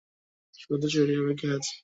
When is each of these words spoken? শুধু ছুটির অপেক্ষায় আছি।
শুধু 0.59 0.85
ছুটির 0.87 1.19
অপেক্ষায় 1.21 1.55
আছি। 1.57 1.73